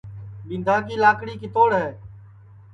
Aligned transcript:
ٻِینٚدا 0.47 0.75
کی 0.87 0.95
لاکڑی 1.03 1.35
کِتوڑ 1.41 1.69
ہے 1.81 1.87